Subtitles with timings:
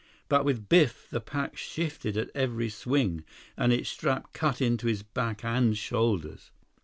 [0.29, 3.23] But with Biff, the pack shifted at every swing,
[3.55, 6.49] and its straps cut into his back and shoulders.